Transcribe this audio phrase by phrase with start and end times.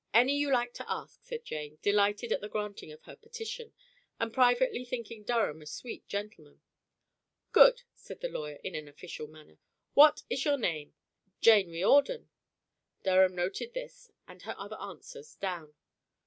[0.15, 3.71] Any you like to ask," said Jane, delighted at the granting of her petition,
[4.19, 6.59] and privately thinking Durham a sweet gentleman.
[7.51, 9.59] "Good!" said the lawyer in an official manner.
[9.93, 10.95] "What is your name?"
[11.39, 12.29] "Jane Riordan."
[13.03, 15.75] Durham noted this and her other answers down.